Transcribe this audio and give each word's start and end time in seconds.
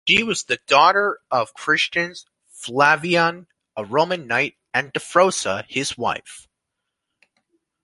She 0.07 0.23
was 0.23 0.45
the 0.45 0.59
daughter 0.65 1.19
of 1.29 1.53
Christians, 1.53 2.25
Flavian, 2.47 3.45
a 3.77 3.85
Roman 3.85 4.25
knight, 4.25 4.57
and 4.73 4.91
Dafrosa, 4.91 5.63
his 5.69 5.95
wife. 5.95 6.47